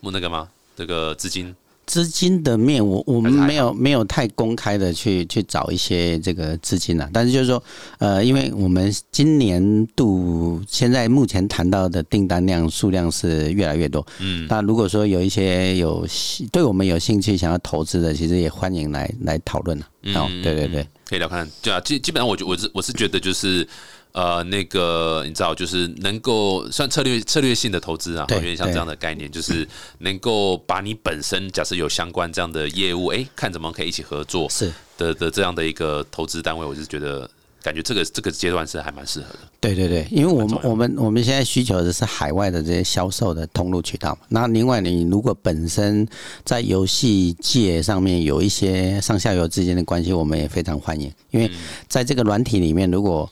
[0.00, 0.48] 那个吗？
[0.74, 1.54] 这个资金
[1.84, 7.62] 资金的面，我我们没有没有太公开的去去找一些这个资金啊，但是就是说，
[7.98, 16.06] 呃，因为我们今年度现在目前谈到的订单量数量是越来越多，嗯，那如果说有一些有
[16.50, 19.86] 对我们有兴趣想要投资的，其实也欢迎来来讨论了。
[20.14, 21.48] 哦，对对对，可以聊看。
[21.60, 23.66] 对啊，基基本上我觉我是我是觉得就是。
[24.12, 29.66] 呃，那个你知道，就是能够算策略策略性的投资啊，对有点像这样的概念，就是
[29.98, 37.28] 能够把你本身假设有相关这样的业务，哎，看怎么可以一起合作是的的这样的一个投资单位，我是觉得
[37.62, 39.38] 感觉这个这个阶段是还蛮适合的。
[39.60, 44.18] 对对对，因为我们我们我们现在需求的是海外的这些销售的通路渠道嘛。
[44.28, 46.06] 那另外，你如果本身
[46.44, 51.10] 在游戏界上面有一些上下游之间的关系，我们也非常欢迎。
[51.30, 51.48] 因为
[51.88, 53.30] 在这个软体里面，如果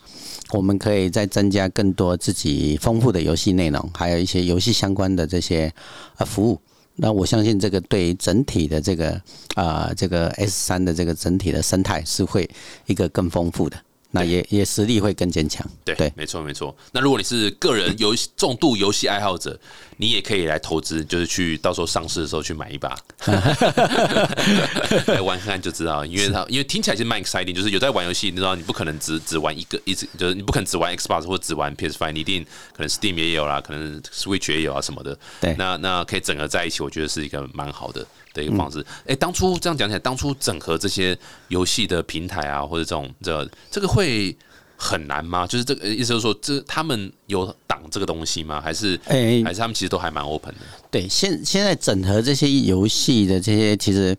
[0.53, 5.73] 我们可以再增加更多自己丰富的游戏内容，还有一些游戏相关的这些
[6.19, 6.61] 呃服务。
[6.97, 9.21] 那我相信这个对整体的这个
[9.55, 12.49] 啊、这个 S 三的这个整体的生态是会
[12.87, 13.77] 一个更丰富的，
[14.13, 15.65] 那也也实力会更坚强。
[15.85, 16.77] 对，对没错没错。
[16.93, 19.59] 那如果你是个人游戏重度游戏爱好者，
[19.97, 22.97] 你也可以来投资，就是去到时候上市的时候去买一把
[25.07, 26.05] 来玩看看就知道。
[26.05, 35.17] 因为它因为听起来其实蛮 exciting，就是有在玩游戏，你知道你不可能只只玩一个，一直就是你不可能只玩 Xbox 或只玩 PS Five，你一定可能 Steam 也有啦，可能 Switch 也有啊什么的。
[35.41, 38.85] 对那那可以整合在一起，我觉得是一个蛮好的的一个嗯方式。
[39.07, 41.17] 哎、当初这样讲起来，当初整合这些
[41.49, 44.37] 游戏的平台啊，或者这种这这个会
[44.77, 45.47] 很难吗？
[45.47, 48.61] 就是这个意思，就是说，这他们有挡这个东西吗？
[48.61, 50.61] 还是哎、还是他们其实都还蛮 open 的？
[50.91, 54.17] 对，现现在整合这些游戏的这些，其实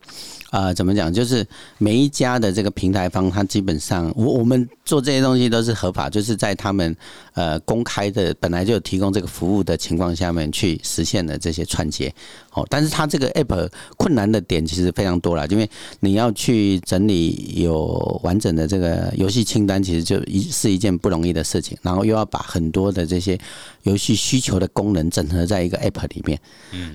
[0.51, 1.13] 啊、呃怎么讲？
[1.13, 1.45] 就是
[1.77, 6.95] 每一家的这个平台方，它基本上，我我们做这些东西都是合法，就是在他们
[7.33, 12.13] 呃公开的本来就提供这个服务的情况下面去实现的这些串接。
[12.53, 23.37] 哦，但是它这个 app 困难的点其实非常多了，因为你要去整理有完整的这个游戏清单，其实就一是一件不容易的事情，然后又要把很多的这些
[23.83, 26.39] 游戏需求的功能整合在一个 app 里面。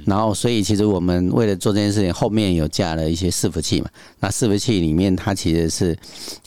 [0.05, 3.89] 然后，所以其实我们为了做这件事情，后面有架了一些伺服器嘛。
[4.21, 5.97] 那伺服器里面它其实是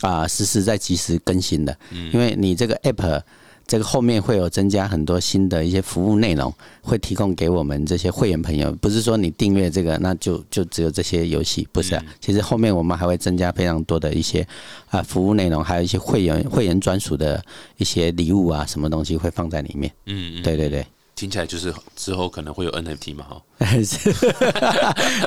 [0.01, 3.21] 啊、实时在及时更新的，嗯因为你这个 app
[3.67, 6.51] 这个后面会有增加很多新的一些服务内容，
[6.81, 8.71] 会提供给我们这些会员朋友。
[8.81, 12.03] 不是说你订阅这个，那就就只有这些游戏，不是啊。
[12.19, 14.47] 其实后面我们还会增加非常多的一些
[14.89, 17.39] 啊服务内容，还有一些会员会员专属的
[17.77, 19.91] 一些礼物啊，什么东西会放在里面。
[20.07, 20.83] 嗯，嗯对对对。
[21.19, 23.41] 听起来就是之后可能会有 NFT 嘛，哈，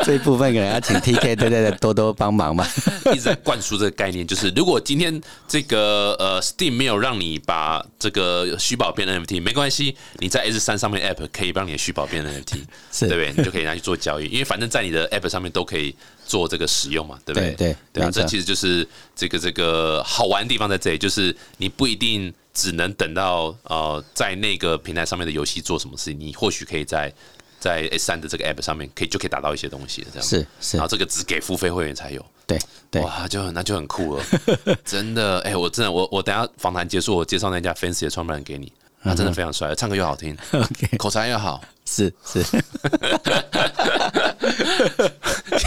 [0.05, 2.67] 这一部分可能要请 TK 对对对多多帮忙嘛。
[3.13, 13.35] 一直在灌输这个概念，就是如果今天这个呃 Steam 没有让你把这个虚宝变 NFT，没关系，你在 S 三上面 App 可以让你的虚宝变 NFT， 是对不对？
[13.37, 17.51] 你就可以拿去做交易，因为反正在你的 App 上面都可以做这个使用嘛，对不对？
[17.51, 27.13] 对对对啊，这其实就是这个这个好玩的地方在这里，就是你不一定只能等到呃在那个平台上面的游戏做什么事情，你或许可以在
[27.59, 30.29] 在 S 三的这个 App 上面可以就可以打到一些东西这样。
[30.29, 30.77] 是是。
[30.77, 32.25] 然后这个只给付费会员才有。
[32.47, 32.59] 对
[32.91, 34.25] 对，哇，就那就很酷了，
[34.85, 35.39] 真的。
[35.41, 38.71] 哎、我真的，我我等下访谈结束，我介绍那家 Fancy 的创办人给你，
[39.03, 40.37] 他真的非常帅，唱歌又好听
[40.99, 41.63] 口才又好。
[41.85, 42.43] 是是，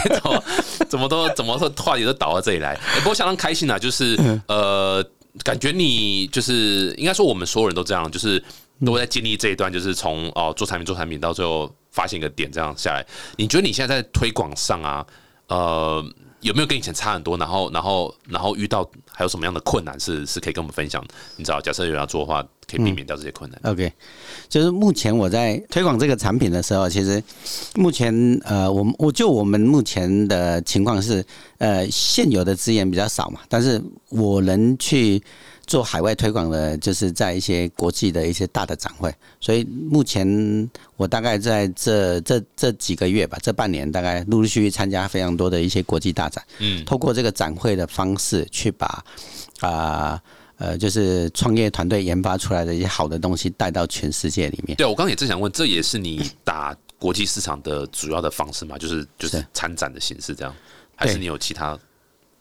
[0.08, 0.44] 怎么
[0.88, 4.18] 怎么都怎么说话题都导到这里来、哎不过相当开心啊，就是
[4.48, 5.04] 呃，
[5.44, 8.42] 感觉你就是应该说我们所有人都这样，就是
[8.84, 13.06] 都会在经历这一段，就是从哦做产品做产品到最后发现一个点这样下来。
[13.36, 15.06] 你觉得你现在在推广上啊，
[15.48, 16.04] 呃，
[16.40, 17.36] 有没有跟以前差很多？
[17.36, 21.04] 然后然后然后遇到还有什么样的困难是是可以跟我们分享？
[21.36, 23.60] 你知道，假设有要做的话，可以避免掉这些困难。
[23.64, 23.92] OK，
[24.48, 27.22] 就是目前我在推广这个产品的时候，其实
[27.74, 31.24] 目前呃，我们我就我们目前的情况是，
[31.58, 35.22] 呃，现有的资源比较少嘛，但是我能去
[35.66, 49.04] 做海外推广的，就是在一些国际的一些大的展会，所以目前我大概在这这这几个月吧，这半年大概陆陆续续参加非常多的一些国际大展，嗯，透过这个展会的方式去把
[49.60, 50.22] 啊。
[50.58, 54.74] 呃，就是创业团队研发出来的一些好的东西带到全世界里面。
[54.74, 58.78] 对，我刚刚也正想问，这也是你打国际市场的主要的方式吗？
[58.78, 60.56] 就是就是是参展的形式这样，
[60.94, 61.78] 还是你有其他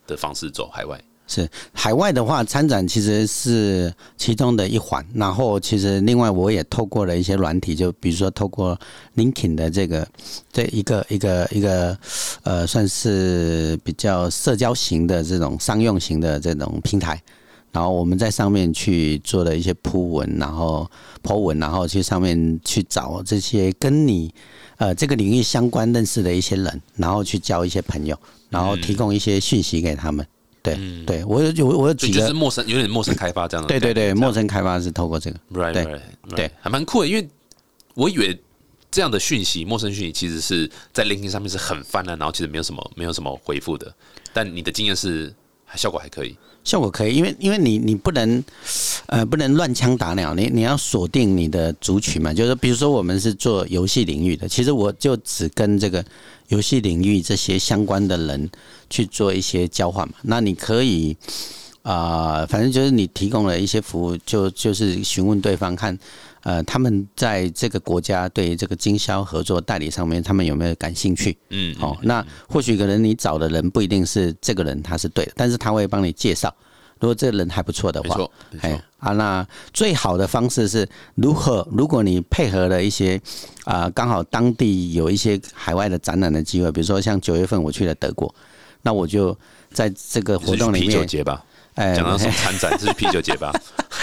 [0.07, 0.97] 的方式走海外？
[1.27, 5.05] 是海外的话，参展其实是其中的一环。
[5.13, 8.79] 然后，其实另外我也透过了一些软体，就比如说透过
[9.15, 10.07] LinkedIn 的这个
[10.51, 11.97] 这一个一个一个
[12.43, 17.21] 呃，算是比较社交型的这种商用型的这种平台。
[17.71, 20.89] 然后我们在上面去做了一些铺文，然后
[21.21, 24.33] po 文，然后去上面去找这些跟你
[24.77, 28.17] 呃这个领域相关认识的一些人，然后去交一些朋友，
[28.49, 30.25] 然后提供一些讯息给他们。
[30.65, 33.67] 对，对我有有我有几个就是，陌生，有点陌生开发这样的。
[33.69, 36.01] 对对对，陌生开发是透过这个，right 对 right，
[36.36, 36.51] 对。
[36.60, 37.30] 还蛮酷的，因为
[37.93, 38.38] 我以为
[38.89, 43.93] 这样的讯息，陌生讯息其实是在 LinkedIn 上面是很泛滥，然后其实没有什么没有什么回复的，
[44.34, 46.36] 但你的经验是还效果还可以。
[46.63, 48.43] 效果可以，因为因为你你不能
[49.06, 56.04] 呃不能乱枪打鸟，你你要锁定你的族群嘛，就是比如说我们是做游戏领域的，其实我就只跟这个
[56.47, 58.49] 游戏领域这些相关的人
[58.89, 61.15] 去做一些交换嘛，那你可以。
[61.88, 65.95] 啊、反正就是你提供了一些服务，就就是询问对方看，
[66.41, 71.38] 呃，他们在这个国家对于这个经销合作代理上面，他们有没有感兴趣？
[71.51, 76.51] 嗯，哦，那或许可能你找的人不一定是这个人他是对的，但是他会帮你介绍。
[76.99, 78.84] 如果这个人还不错的话，没错，没错哎。
[78.99, 81.67] 啊，那最好的方式是如何？
[81.71, 83.21] 如果你配合了一些
[83.63, 88.34] 啊，刚、好当地有一些海外的展览的机会，比如说像九月份我去了德国，
[88.81, 89.38] 那我就
[89.71, 93.53] 在这个活动里面啤酒面，节吧，哎讲到什么 参展，这是啤酒节吧？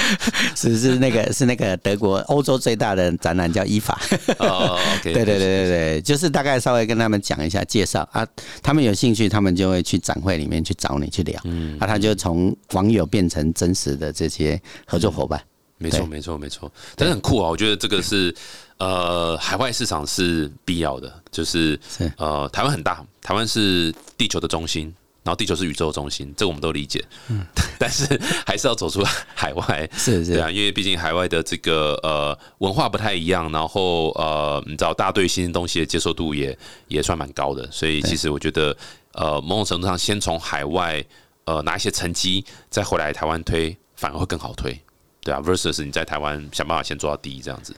[0.55, 3.99] 是是那个是那个德国欧洲最大的展览叫伊法，
[4.39, 8.07] 哦对对对对对，就是大概稍微跟他们讲一下介绍。
[8.13, 8.27] 啊，
[8.63, 15.41] 他们有兴趣，他们就会去展会里面去找你去聊，嗯，啊，他就从网友变成真实的这些合作伙伴，
[15.79, 17.49] 没错，没错，没错，但是很酷啊！
[17.49, 18.35] 我觉得这个是
[18.79, 22.11] 呃，海外市场是必要的，就是是。
[22.17, 24.93] 呃，台湾很大，台湾是地球的中心，
[25.25, 27.05] 然后地球是宇宙中心，这个我们都理解。
[27.29, 27.47] 嗯，
[27.79, 28.05] 但是
[28.47, 29.03] 还是要走出
[29.35, 30.33] 海外，是是。
[30.35, 36.57] 对啊，因为毕竟海外的这个呃文化不太一样，然后呃，你知道大家对新的东西的接受度也
[36.89, 38.77] 也算蛮高的，所以其实我觉得
[39.13, 41.05] 呃，某种程度上先从海外
[41.45, 44.77] 呃拿一些成绩，再回来台湾推，反而会更好推。
[45.25, 47.73] 对啊，versus 你在台湾想办法先做到第一这样子，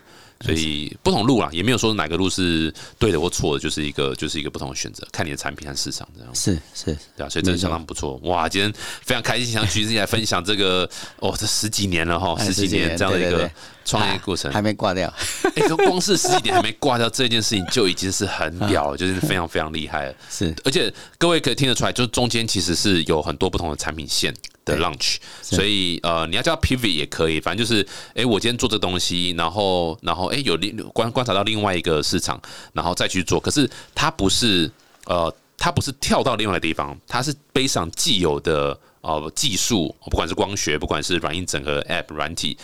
[0.45, 6.35] 所以不同路啦，也没有说哪个路是对的或错的，就是一个就是一个不同的选择，看你的产品和市场这样。
[6.35, 8.49] 是是，对啊，所以真的相当不错哇！
[8.49, 10.89] 今天非常开心，想举自己来分享这个
[11.21, 13.51] 哦，这十几年了哈，哎十几年这样的一个
[13.85, 15.13] 创业过程，还没挂掉，
[15.57, 20.15] 哎，说光是十几年还没挂掉这件事情，就已经是很屌了， 就是非常非常厉害了。
[20.31, 32.41] 是而且各位可以听得出来，就是中间其实是有很多不同的产品线的 launch，所以呃，你要叫 pivot 也可以，反正就是，哎、我今天做这东西，然后然后哎、有另观观察到另外一个市场，
[32.73, 34.71] 然后再去做，可是它不是
[35.07, 42.57] 呃，它不是跳到另外一个地方，它是背上既有的呃技术，不管是光学，不管是软硬整合 app 软体。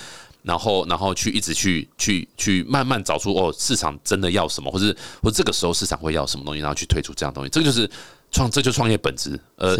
[0.43, 7.87] 然后然后去一直去去去慢慢找出哦市场真的要什么，或者或这个时候市场会要什么东西，然后去推出这样东西，这个就是
[8.31, 9.77] 创这就创业本质，呃，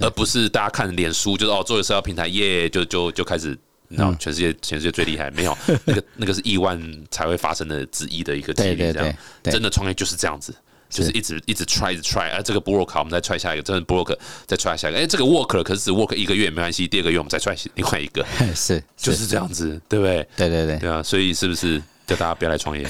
[0.00, 3.56] 而不是大家看脸书就是哦做社交平台耶就就就开始。
[3.88, 5.56] 你知道全世界全世界最厉害没有？
[5.84, 6.80] 那个那个是亿万
[7.10, 10.52] 才会发生的之一的一个几率，这样真的创业就是这样子，
[10.88, 18.24] 就是一直一直 try 一直 try，哎，这个不 work，我们再 try 下一个，真的不 work，再 try 下一个，哎，这个 work 了，可是只 work 一个月没关系，第二个月我们再 try 另外一个，
[18.56, 20.26] 是就是这样子，对不对？
[20.34, 22.86] 对对对，对啊，所以是不是叫大家不要来创业？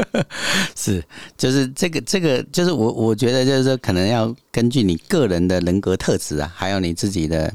[0.76, 1.02] 是，
[1.36, 7.52] 就是这个这个，就是我我觉得就是说，可能要根据你个人的人格特质啊，还有你自己的。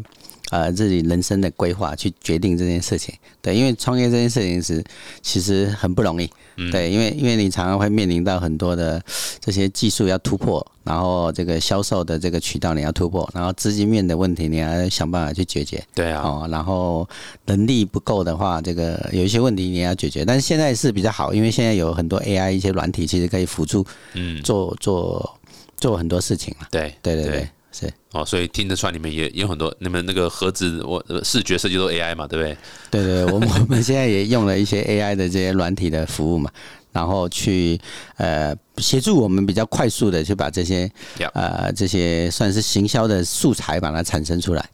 [0.55, 4.81] 呃，自己人生的规划去决定这件事情，对，因为创业这件事情是
[5.21, 6.29] 其实很不容易，
[6.71, 9.01] 对，因为因为你常常会面临到很多的
[9.41, 17.05] 这些技术要突破，然后这个销售的这个渠道你要突破，然后资金面的问题你要想办法去解决，对啊，哦，然后
[17.47, 25.37] 能力不够的话，这个有一些问题你要解决，但是现在是比较好，因为现在有很多 AI 一些软体其实可以辅助，嗯，做做
[25.75, 27.25] 做很多事情了，对，对对。
[27.25, 27.49] 对。
[27.77, 32.57] 是哦，所以听得出来你们也有很多，你们那个盒子我视觉设计都 AI 嘛，对不对？
[32.89, 36.49] 对对，我们我们现在也用了一些 AI 的这些软体的服务嘛，
[36.93, 37.77] 然后去
[38.15, 40.89] 呃协助我们比较快速的去把这些
[41.33, 44.69] 呃这些算是行销的素材把它产生出来。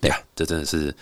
[0.00, 0.94] 对啊，这真的是。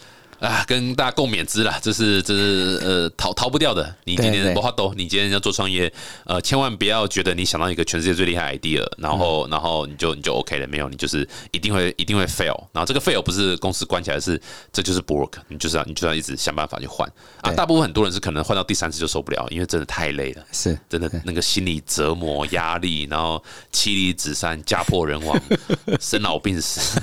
[0.43, 3.95] 啊，跟大家共勉之啦，这是这是呃逃逃不掉的。
[4.03, 5.93] 你今天不花多，你今天要做创业，
[6.25, 12.61] 呃，千万不要觉得你想到一个全世界最厉害 idea，然后然后你就你就 OK 了，没有，你就是一定会一定会 fail。
[12.73, 14.41] 然后这个 fail 不是公司关起来，是
[14.73, 17.09] 这就是不 work，你就是要你就要一直想办法去换
[17.41, 17.53] 啊。
[17.53, 23.41] 大部分很多人是可能换到第三次就受不了，因为真的太累了，是真的那个心理折磨、压力，然后
[23.71, 25.41] 妻离子散、家破人亡、
[26.01, 27.01] 生老病死，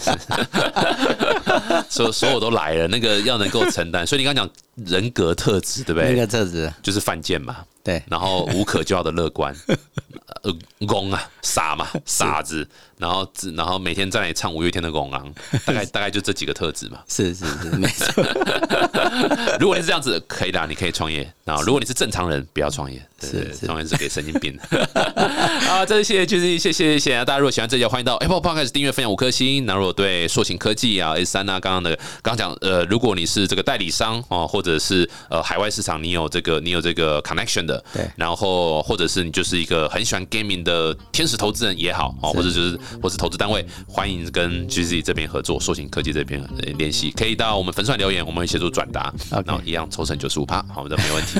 [1.89, 3.28] 所所有都来了，那个。
[3.29, 4.49] 要能够承担，所以你刚讲
[4.85, 6.11] 人格特质，对不对？
[6.11, 8.01] 人格特质就是犯贱嘛，对。
[8.07, 9.55] 然后无可救药的乐观，
[10.43, 10.53] 呃，
[10.87, 12.67] 公啊，傻嘛， 傻子。
[12.97, 13.25] 然后，
[13.55, 15.33] 然后每天在那里唱五月天的《拱狼》，
[15.65, 16.99] 大概 大概就这几个特质嘛。
[17.07, 18.21] 是是是，没错。
[19.57, 21.19] 如果你是这样子，可以啦，你可以创业。
[21.45, 23.01] 然后，如果你是正常人，不要创业。
[23.21, 24.83] 是创业是给神经病的。
[25.69, 27.39] 啊，这些就是谢谢谢谢大家。
[27.39, 29.65] 如果喜欢这集，欢迎到 Apple Podcast 订阅、分享五颗星。
[29.65, 38.05] 那如果对硕行科技啊、S 三啊，刚刚的刚刚讲，呃，如果你是这个代理商哦，或者是呃海外市场，你有这个你有这个 connection 的，对。
[38.17, 42.77] 然后，或者是你就是一个很喜欢 gaming 的天使投资人也好，啊，或者就是。
[43.01, 46.43] 或是投资单位，欢迎跟 G Z 这边合作，硕行科技这边
[46.77, 51.39] 联系，可以到我们粉串留言，我们会协助转达，然后一样抽成九十五趴，好，的，没问题。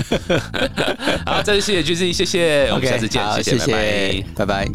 [1.25, 4.69] 好，再次谢谢 G Z，谢谢，我们下次见，谢谢，拜拜。